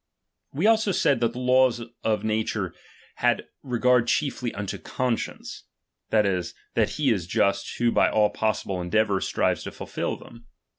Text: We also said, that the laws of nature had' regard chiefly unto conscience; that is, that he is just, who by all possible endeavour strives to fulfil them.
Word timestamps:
We 0.51 0.65
also 0.65 0.91
said, 0.91 1.19
that 1.19 1.33
the 1.33 1.37
laws 1.39 1.83
of 2.03 2.23
nature 2.23 2.73
had' 3.17 3.45
regard 3.73 4.07
chiefly 4.07 4.51
unto 4.51 4.79
conscience; 4.79 5.65
that 6.09 6.25
is, 6.25 6.55
that 6.73 6.89
he 6.97 7.11
is 7.11 7.27
just, 7.27 7.77
who 7.77 7.91
by 7.91 8.09
all 8.09 8.31
possible 8.31 8.81
endeavour 8.81 9.21
strives 9.21 9.61
to 9.65 9.71
fulfil 9.71 10.17
them. 10.17 10.47